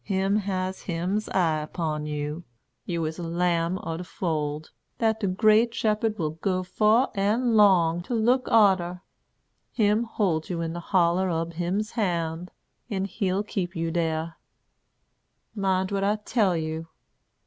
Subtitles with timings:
[0.03, 2.43] Him has Him's eye upon you.
[2.85, 7.55] You is a lamb ob de fold, dat de great Shepherd will go fur and
[7.55, 9.03] long to look arter.
[9.71, 12.49] Him holds you in the holler ob Him's hand,
[12.89, 14.37] an' He'll keep you dar.
[15.53, 16.87] Mind what I tell you.